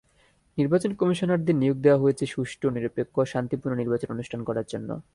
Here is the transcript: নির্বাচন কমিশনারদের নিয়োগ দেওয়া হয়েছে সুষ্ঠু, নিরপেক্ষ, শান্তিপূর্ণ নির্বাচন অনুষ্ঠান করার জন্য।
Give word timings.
নির্বাচন 0.57 0.91
কমিশনারদের 0.95 1.55
নিয়োগ 1.55 1.77
দেওয়া 1.77 2.01
হয়েছে 2.03 2.23
সুষ্ঠু, 2.25 2.65
নিরপেক্ষ, 2.69 3.15
শান্তিপূর্ণ 3.25 3.73
নির্বাচন 3.75 4.09
অনুষ্ঠান 4.11 4.41
করার 4.43 4.65
জন্য। 4.67 4.89